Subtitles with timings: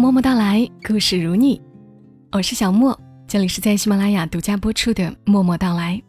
[0.00, 1.60] 默默到来，故事如你，
[2.32, 2.98] 我是小莫，
[3.28, 6.02] 这里是在喜马拉雅独家播出的《默默到来》，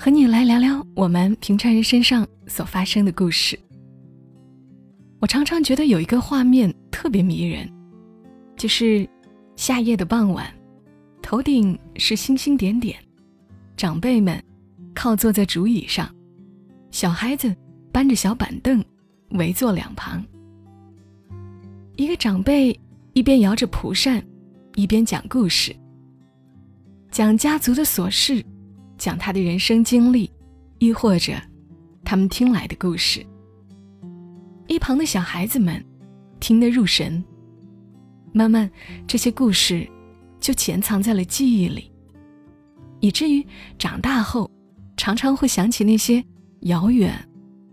[0.00, 3.60] 和你来聊聊我们平常人身上所发生的故事。
[5.20, 7.70] 我常常觉得有一个画面特别迷人，
[8.56, 9.06] 就是
[9.54, 10.50] 夏夜的傍晚，
[11.20, 12.98] 头顶是星星点点，
[13.76, 14.42] 长辈们
[14.94, 16.08] 靠坐在竹椅上，
[16.90, 17.54] 小孩子
[17.92, 18.82] 搬着小板凳
[19.32, 20.24] 围坐两旁。
[21.96, 22.78] 一个长辈
[23.18, 24.24] 一边摇着蒲扇，
[24.76, 25.74] 一边讲故事，
[27.10, 28.40] 讲家族的琐事，
[28.96, 30.30] 讲他的人生经历，
[30.78, 31.32] 亦或者
[32.04, 33.26] 他们听来的故事。
[34.68, 35.84] 一旁的小孩子们
[36.38, 37.20] 听得入神，
[38.32, 38.70] 慢慢
[39.04, 39.84] 这些故事
[40.38, 41.90] 就潜藏在了记忆里，
[43.00, 43.44] 以至于
[43.80, 44.48] 长大后
[44.96, 46.24] 常常会想起那些
[46.60, 47.12] 遥远、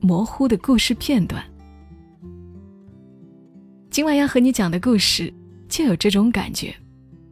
[0.02, 1.40] 模糊的故事片段。
[3.92, 5.32] 今晚要和你讲的故事，
[5.68, 6.76] 就有这种感觉，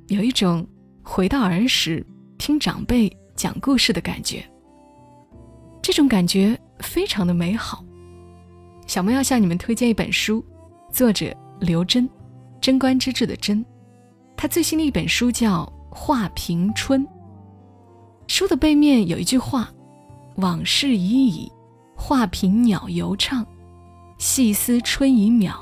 [0.08, 0.68] 有一种
[1.04, 2.06] 回到儿时
[2.38, 4.44] 听长辈讲故事的感觉。
[5.82, 7.84] 这种感觉非常的美好。
[8.88, 10.44] 小莫要向你们推荐一本书，
[10.92, 12.10] 作者刘真，
[12.60, 13.64] 贞观之治的贞。
[14.36, 15.64] 他最新的一本书叫
[15.96, 17.06] 《画屏春》。
[18.28, 19.70] 书的背面有一句话
[20.38, 21.52] ：“往事已矣，
[21.96, 23.46] 画屏鸟犹唱，
[24.18, 25.54] 细思春已渺。”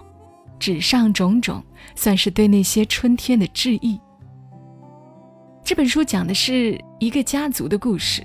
[0.62, 1.64] 纸上种种，
[1.95, 4.00] 算是对那些春天的致意。
[5.64, 8.22] 这本书讲的是一个家族的故事，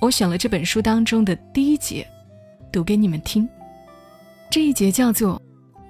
[0.00, 2.06] 我选了这本书当中的第一节，
[2.72, 3.46] 读给你们听。
[4.50, 5.38] 这一节叫做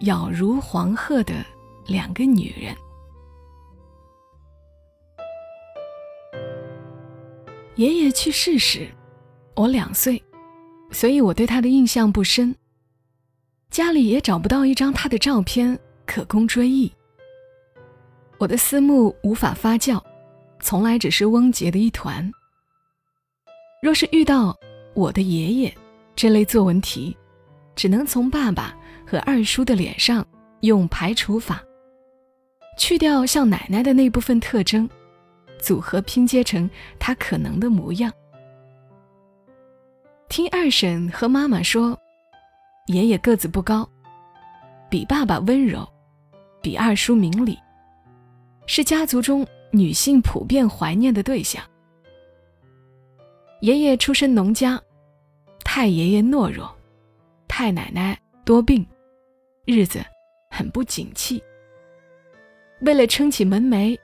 [0.05, 1.35] 《杳如黄鹤的
[1.87, 2.75] 两个女人》。
[7.77, 8.89] 爷爷去世时，
[9.55, 10.21] 我两岁，
[10.91, 12.53] 所以我对他的印象不深。
[13.75, 16.89] 家里也找不到一张他的照片可供追忆。
[18.39, 20.01] 我的思慕无法发酵，
[20.61, 22.31] 从来只是翁结的一团。
[23.83, 24.57] 若是遇到
[24.95, 25.77] 我的爷爷
[26.15, 27.17] 这类作文题，
[27.75, 28.73] 只能从爸爸
[29.05, 30.25] 和二叔的脸上
[30.61, 31.61] 用排除法，
[32.79, 34.89] 去掉像奶奶的那部分特征，
[35.59, 36.71] 组合拼接成
[37.01, 38.13] 他可能的模样。
[40.29, 41.99] 听二婶和妈妈说。
[42.87, 43.89] 爷爷个子不高，
[44.91, 45.89] 比爸爸温柔，
[46.61, 47.59] 比二叔明理，
[48.67, 51.65] 是家族中女性普遍怀念的对象。
[53.63, 54.79] 爷爷出身农家，
[55.65, 56.71] 太爷爷懦弱，
[57.49, 58.87] 太奶奶多病，
[59.65, 60.05] 日子
[60.51, 61.43] 很不景气。
[62.83, 63.99] 为了撑起门楣，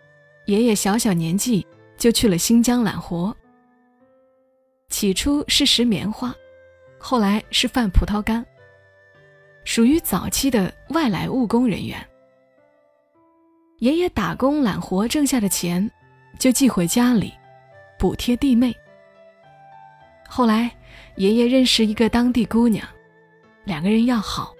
[0.47, 1.67] 爷爷小小年纪
[1.99, 3.37] 就去了新疆揽活。
[4.89, 6.35] 起初是拾棉花，
[6.99, 8.43] 后来是贩葡萄干。
[9.65, 11.99] 属于早期的外来务工人员。
[13.79, 15.91] 爷爷打工揽活挣下的钱，
[16.39, 17.33] 就寄回家里，
[17.99, 18.75] 补贴弟妹。
[20.29, 20.71] 后来，
[21.17, 22.87] 爷爷认识一个当地姑娘，
[23.65, 24.55] 两个人要好，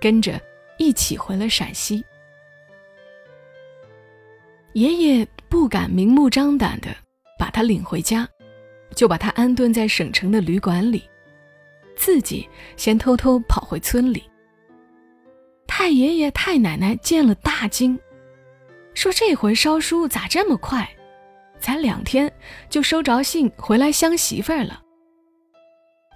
[0.00, 0.40] 跟着
[0.78, 2.04] 一起回了陕西。
[4.72, 6.88] 爷爷不敢明目张胆的
[7.38, 8.28] 把她领回家，
[8.94, 11.08] 就把她安顿在省城的旅馆里。
[11.98, 14.22] 自己先偷偷跑回村里。
[15.66, 17.98] 太爷爷、太奶奶见了大惊，
[18.94, 20.88] 说：“这回烧书咋这么快？
[21.58, 22.32] 才两天
[22.70, 24.80] 就收着信回来相媳妇儿了。”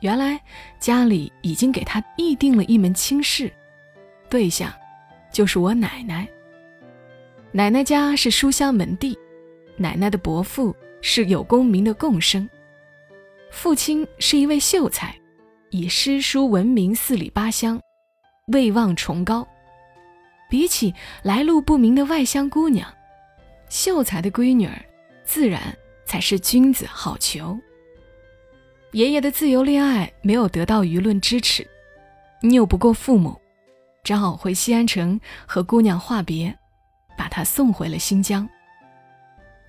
[0.01, 0.41] 原来
[0.79, 3.53] 家里已经给他议定了一门亲事，
[4.31, 4.73] 对象
[5.33, 6.27] 就是我奶奶。
[7.51, 9.19] 奶奶家是书香门第，
[9.77, 12.49] 奶奶的伯父是有功名的贡生，
[13.51, 15.15] 父亲是一位秀才。
[15.73, 17.81] 以诗书闻名四里八乡，
[18.49, 19.49] 位望崇高。
[20.51, 22.87] 比起来路不明的外乡姑娘，
[23.71, 24.85] 秀才的闺女儿，
[25.25, 25.75] 自然
[26.05, 27.59] 才是君子好逑。
[28.91, 31.67] 爷爷的自由恋爱没有得到舆论支持，
[32.43, 33.35] 拗不过父母，
[34.05, 36.55] 只好回西安城和姑娘话别，
[37.17, 38.47] 把她送回了新疆。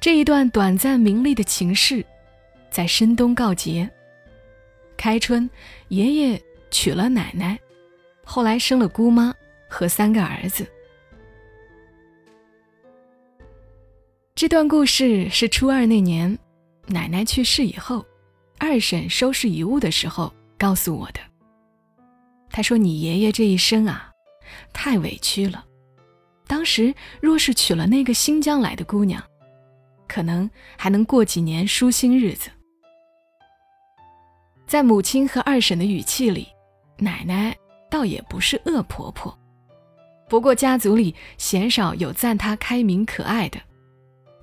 [0.02, 2.06] 这一段短暂名利的情事，
[2.70, 3.90] 在深冬告捷。
[5.04, 5.50] 开春，
[5.90, 6.42] 爷爷
[6.72, 7.60] 娶了奶奶，
[8.24, 9.36] 后来生了姑妈
[9.68, 10.66] 和三个儿子。
[14.34, 16.40] 这段故事是初二那年，
[16.88, 18.06] 奶奶去世以后，
[18.58, 21.20] 二婶收拾遗物的时候告诉我的。
[22.50, 24.10] 她说：“你爷爷这一生啊，
[24.72, 25.66] 太委屈了。
[26.48, 29.22] 当时若是娶了那个新疆来的姑娘，
[30.08, 32.50] 可能还能过几年舒心日子。”
[34.74, 36.48] 在母亲和二婶的语气里，
[36.98, 37.56] 奶奶
[37.92, 39.38] 倒也不是恶婆婆，
[40.28, 43.60] 不过家族里鲜少有赞她开明可爱的，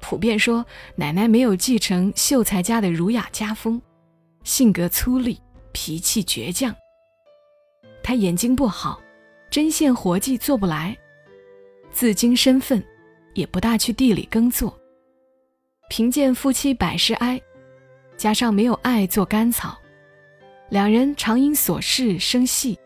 [0.00, 3.82] 普遍说奶奶没有继承秀才家的儒雅家风，
[4.44, 5.36] 性格粗粝，
[5.72, 6.72] 脾气倔强。
[8.00, 9.00] 他眼睛不好，
[9.50, 10.96] 针线活计做不来，
[11.90, 12.80] 自矜身份，
[13.34, 14.78] 也不大去地里耕作。
[15.88, 17.40] 贫贱夫妻百事哀，
[18.16, 19.76] 加上没有爱做甘草，
[20.70, 22.78] 两人常因琐事生隙，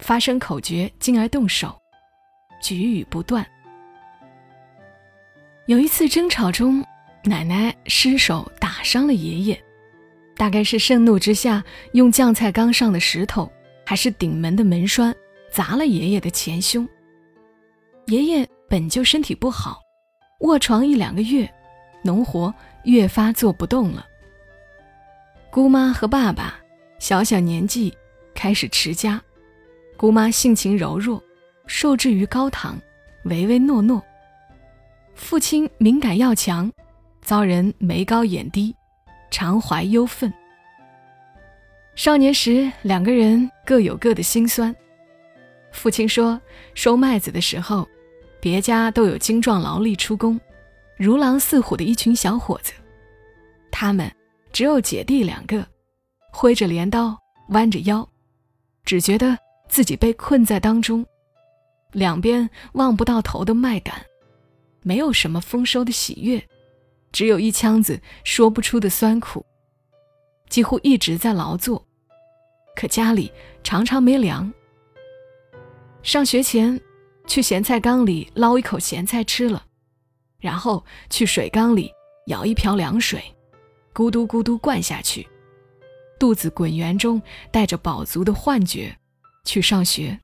[0.00, 1.74] 发生口角，进而动手，
[2.62, 3.44] 举语不断。
[5.66, 6.84] 有一次争吵中，
[7.24, 9.58] 奶奶失手打伤了爷爷，
[10.36, 13.50] 大概是盛怒之下用酱菜缸上的石头。
[13.86, 15.16] 还是顶门的门栓
[15.50, 16.86] 砸了爷爷的前胸。
[18.08, 19.80] 爷爷本就身体不好，
[20.40, 21.50] 卧床一两个月，
[22.04, 24.06] 农活越发做不动了。
[25.50, 26.60] 姑妈和爸爸
[26.98, 27.96] 小小年纪
[28.34, 29.22] 开始持家，
[29.96, 31.22] 姑妈性情柔弱，
[31.66, 32.76] 受制于高堂，
[33.24, 34.02] 唯唯诺诺。
[35.14, 36.70] 父亲敏感要强，
[37.22, 38.74] 遭人眉高眼低，
[39.30, 40.32] 常怀忧愤。
[41.94, 44.74] 少年时，两个人各有各的辛酸。
[45.72, 46.40] 父亲说，
[46.74, 47.88] 收麦子的时候，
[48.40, 50.40] 别家都有精壮劳力出工，
[50.96, 52.72] 如狼似虎的一群小伙子，
[53.70, 54.10] 他们
[54.52, 55.66] 只有姐弟两个，
[56.40, 57.18] 挥着镰刀，
[57.48, 58.08] 弯着腰，
[58.84, 59.36] 只觉得
[59.68, 61.04] 自己被困在当中，
[61.90, 63.92] 两边望不到头的麦秆，
[64.82, 66.40] 没有什么丰收的喜悦，
[67.10, 69.44] 只有一腔子说不出的酸苦，
[70.48, 71.84] 几乎一直在劳作。
[72.76, 73.32] 可家里
[73.64, 74.52] 常常没粮。
[76.04, 76.80] 上学前，
[77.26, 79.66] 去咸菜缸里捞一口咸菜吃了，
[80.38, 81.90] 然后去水缸里
[82.28, 83.20] 舀一瓢凉水，
[83.92, 85.26] 咕嘟咕嘟灌下去，
[86.18, 87.20] 肚子滚圆中
[87.50, 88.96] 带着饱足的幻觉，
[89.44, 90.18] 去上学。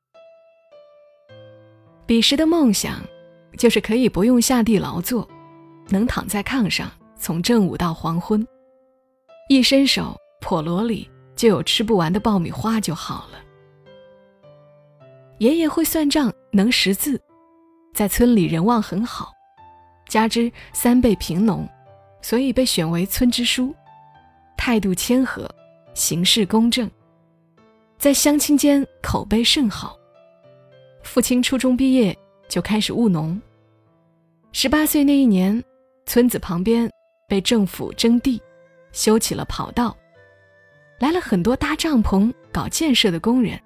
[2.06, 3.00] 彼时的梦想，
[3.56, 5.28] 就是可以不用下地劳作，
[5.88, 8.46] 能躺在炕上从正午到黄昏，
[9.48, 11.08] 一伸手笸箩里。
[11.36, 13.40] 就有吃不完的爆米花就好了。
[15.38, 17.20] 爷爷会算账，能识字，
[17.92, 19.32] 在村里人望很好，
[20.08, 21.68] 加之三辈贫农，
[22.22, 23.74] 所以被选为村支书，
[24.56, 25.52] 态度谦和，
[25.94, 26.90] 行事公正，
[27.96, 29.96] 在乡亲间口碑甚好。
[31.02, 32.16] 父亲初中毕业
[32.48, 33.40] 就开始务农，
[34.52, 35.62] 十八岁那一年，
[36.04, 36.90] 村子旁边
[37.28, 38.42] 被政府征地，
[38.92, 39.96] 修起了跑道。
[40.98, 43.60] 来了很多搭帐篷、搞建设的工人，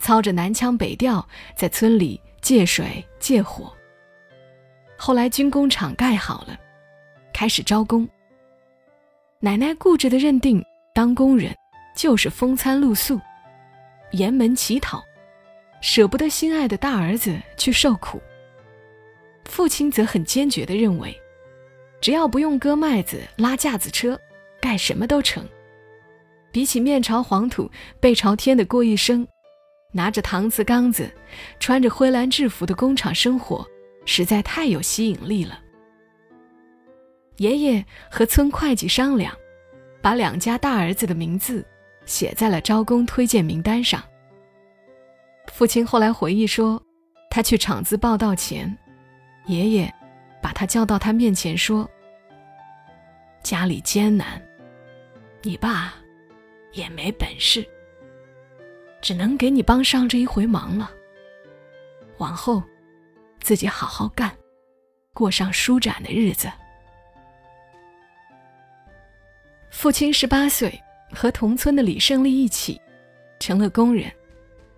[0.00, 3.72] 操着南腔北调，在村里借水借火。
[4.96, 6.58] 后来军工厂盖好了，
[7.32, 8.08] 开始招工。
[9.40, 11.54] 奶奶固执的认定，当工人
[11.96, 13.18] 就是风餐露宿、
[14.10, 15.02] 沿门乞讨，
[15.80, 18.20] 舍不得心爱的大儿子去受苦。
[19.46, 21.18] 父亲则很坚决地认为，
[22.00, 24.20] 只要不用割麦子、拉架子车，
[24.60, 25.42] 干什么都成。
[26.50, 29.26] 比起面朝黄土背朝天的过一生，
[29.92, 31.10] 拿着搪瓷缸子，
[31.58, 33.66] 穿着灰蓝制服的工厂生活，
[34.04, 35.58] 实在太有吸引力了。
[37.38, 39.34] 爷爷和村会计商量，
[40.02, 41.64] 把两家大儿子的名字
[42.04, 44.02] 写在了招工推荐名单上。
[45.52, 46.82] 父亲后来回忆说，
[47.30, 48.76] 他去厂子报道前，
[49.46, 49.94] 爷爷
[50.42, 51.88] 把他叫到他面前说
[53.42, 54.42] ：“家里艰难，
[55.42, 55.94] 你爸。”
[56.72, 57.62] 也没本事，
[59.02, 60.90] 只能给你帮上这一回忙了。
[62.16, 62.62] 往后，
[63.42, 64.34] 自己好好干，
[65.12, 66.50] 过上舒展的日子。
[69.72, 70.80] 父亲十八岁，
[71.12, 72.80] 和同村的李胜利一起，
[73.40, 74.12] 成了工人，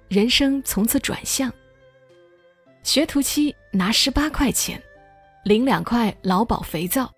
[0.09, 1.53] 人生从此转向。
[2.85, 4.81] 学徒期拿十八块钱，
[5.43, 7.13] 领两块劳保肥皂，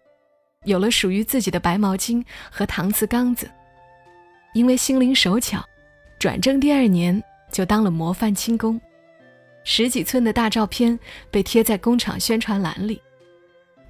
[0.65, 3.49] 有了属于自己的白毛巾和搪瓷缸子。
[4.55, 5.63] 因为心灵手巧，
[6.19, 8.81] 转正第二年就当了模范轻工，
[9.65, 10.99] 十几寸的大照片
[11.31, 13.01] 被贴在工厂宣传栏里。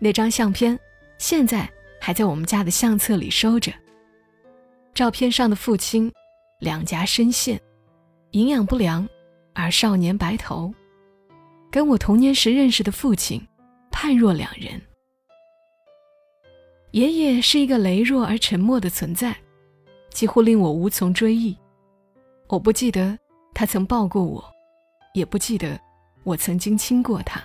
[0.00, 0.78] 那张相片
[1.18, 1.70] 现在
[2.06, 3.72] 还在我们家的相册里收着。
[4.94, 6.12] 照片上的父亲，
[6.60, 7.60] 两颊深陷，
[8.30, 9.08] 营养不良，
[9.54, 10.72] 而少年白头，
[11.68, 13.44] 跟我童年时认识的父亲
[13.90, 14.80] 判若两人。
[16.92, 19.36] 爷爷是一个羸弱而沉默的存在。
[20.10, 21.58] 几乎令我无从追忆。
[22.46, 23.18] 我不记得
[23.52, 24.44] 他曾抱过我，
[25.12, 25.76] 也不记得
[26.22, 27.42] 我曾经亲过他。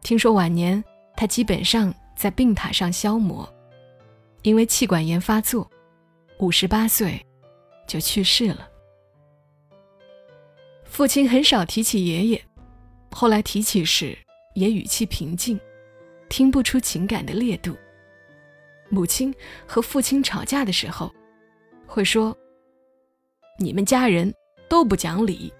[0.00, 0.82] 听说晚年
[1.16, 3.52] 他基本上在病榻上消磨，
[4.42, 5.68] 因为气管炎发作，
[6.38, 7.20] 五十八岁
[7.84, 8.70] 就去世了。
[10.84, 12.44] 父亲很少提起爷爷，
[13.10, 14.16] 后来提起时
[14.54, 15.58] 也语气平静，
[16.28, 17.76] 听不出情感的烈度。
[18.88, 19.34] 母亲
[19.66, 21.12] 和父亲吵架的时候，
[21.88, 22.38] 会说
[23.58, 24.32] ：“你们家人
[24.68, 25.52] 都不讲理，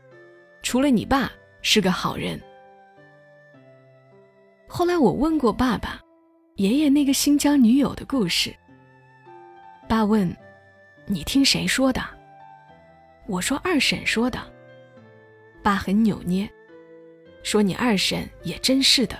[0.62, 2.40] 除了你爸是个好人。”
[4.70, 6.00] 后来我问过爸爸，
[6.56, 8.54] 爷爷那个新交女友的故事。
[9.88, 10.30] 爸问
[11.06, 12.02] ：“你听谁说的？”
[13.26, 14.38] 我说：“二婶说的。”
[15.62, 16.48] 爸很扭捏，
[17.42, 19.18] 说：“你二婶也真是的，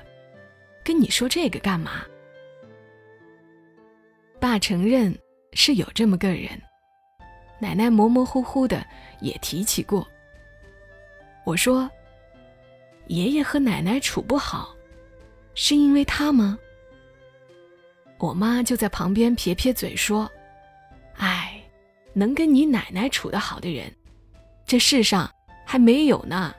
[0.85, 2.03] 跟你说这个干嘛？”
[4.39, 5.17] 爸承认
[5.55, 6.51] 是有这么个人，
[7.59, 8.85] 奶奶模模糊糊的
[9.21, 10.07] 也提起过。
[11.45, 11.91] 我说
[13.09, 14.77] ：“爷爷和奶奶处不好。”
[15.55, 16.59] 是因为他吗？
[18.23, 20.31] 我妈就在旁边撇撇嘴说
[21.19, 21.61] ：“哎，
[22.13, 23.93] 能跟你奶奶处得好的人，
[24.65, 25.29] 这世上
[25.67, 26.55] 还没有呢。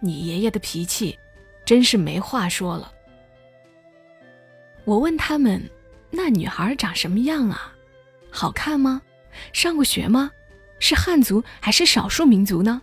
[0.00, 1.16] 你爷爷的脾气，
[1.64, 2.92] 真是没话说了。”
[4.84, 5.62] 我问他们
[6.10, 7.72] ：“那女孩长什么样啊？
[8.32, 9.00] 好看吗？
[9.52, 10.32] 上过学吗？
[10.80, 12.82] 是汉族还是少数民族呢？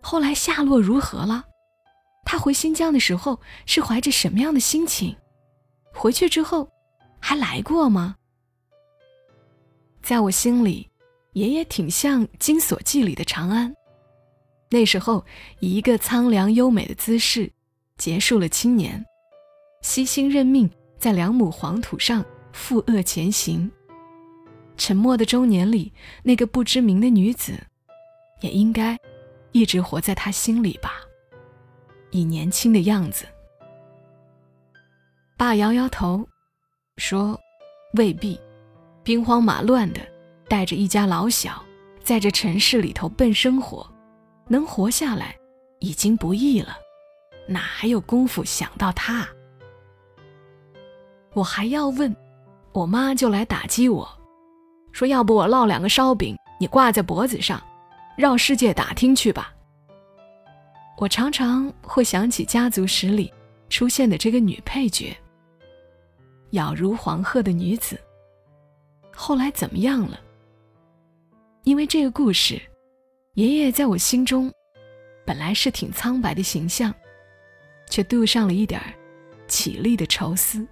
[0.00, 1.44] 后来下落如何了？”
[2.24, 5.14] 他回新疆的时候是怀着什么样的心情？
[5.92, 6.66] 回去之后
[7.20, 8.16] 还来过吗？
[10.02, 10.88] 在我心里，
[11.32, 13.74] 爷爷挺像《金锁记》里的长安，
[14.70, 15.24] 那时候
[15.60, 17.50] 以一个苍凉优美的姿势
[17.98, 19.04] 结束了青年，
[19.82, 23.70] 悉心认命，在两亩黄土上负恶前行。
[24.76, 27.52] 沉默的中年里，那个不知名的女子，
[28.40, 28.96] 也应该
[29.52, 30.92] 一直活在他心里吧。
[32.10, 33.26] 以年轻的样子，
[35.36, 36.26] 爸摇摇头，
[36.98, 37.38] 说
[37.94, 38.38] ：“未必，
[39.04, 40.00] 兵荒马乱的，
[40.48, 41.64] 带着一家老小，
[42.02, 43.88] 在这城市里头奔生活，
[44.48, 45.34] 能活下来
[45.78, 46.76] 已经不易了，
[47.46, 49.26] 哪还有功夫想到他？”
[51.34, 52.14] 我还要问，
[52.72, 54.08] 我妈就来打击我，
[54.90, 57.62] 说：“要不我烙两个烧饼，你挂在脖子上，
[58.16, 59.54] 绕世界打听去吧。”
[60.98, 63.32] 我常常会想起家族史里
[63.70, 65.16] 出现的这个女配角，
[66.50, 67.98] 杳如黄鹤的女子。
[69.14, 70.20] 后来怎么样了？
[71.64, 72.60] 因为这个故事，
[73.34, 74.50] 爷爷在我心中
[75.26, 76.94] 本来是挺苍白的形象，
[77.90, 78.80] 却镀上了一点
[79.46, 80.66] 绮丽的愁思。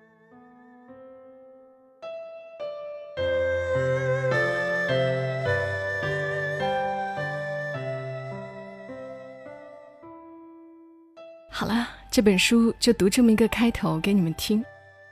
[11.50, 14.64] 好了，这本书就读这么一个开头给你们听。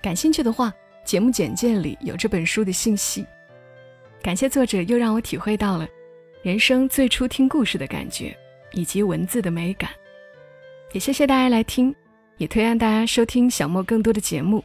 [0.05, 0.71] 感兴趣的话，
[1.03, 3.25] 节目简介里有这本书的信息。
[4.23, 5.89] 感谢作者，又让我体会到了
[6.43, 8.37] 人生最初听故事的感觉，
[8.73, 9.89] 以及文字的美感。
[10.93, 11.95] 也谢谢大家来听，
[12.37, 14.63] 也推荐大家收听小莫更多的节目。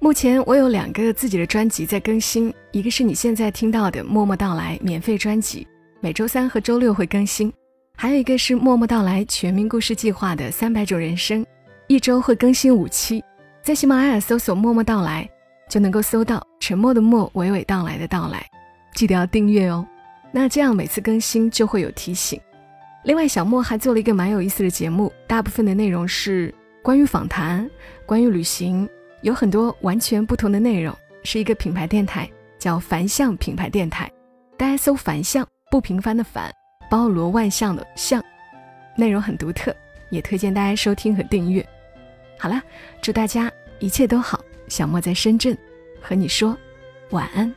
[0.00, 5.68] 目前我有两个自己的专辑在更新，一个是你现在听到的《默默到来》免费专辑，
[6.00, 7.52] 每周三和周六会更新。
[7.98, 11.44] 还有一个是默默到来全民故事计划的三百种人生，
[11.86, 13.22] 一周会更新五期，
[13.62, 15.28] 在喜马拉雅搜索“默默到来”
[15.68, 18.44] 就能够搜到沉默的默，娓娓道来的到来，
[18.94, 19.86] 记得要订阅哦。
[20.32, 22.40] 那这样每次更新就会有提醒。
[23.04, 27.68] 另外，小莫还做了一个蛮有意思的节目，大部分的内容是关于访谈、
[28.06, 28.88] 关于旅行，
[29.22, 34.10] 有很多完全不同的内容，是一个品牌电台，叫凡向品牌电台。
[34.56, 36.50] 大家搜“凡向”，不平凡的凡。
[36.90, 38.22] 包罗万象的象，
[38.96, 39.74] 内容很独特，
[40.10, 41.64] 也推荐大家收听和订阅。
[42.40, 42.62] 好了，
[43.02, 44.42] 祝大家一切都好。
[44.66, 45.54] 小莫在深圳，
[46.00, 46.56] 和你说
[47.10, 47.54] 晚安。